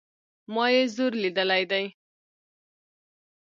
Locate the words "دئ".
1.71-1.85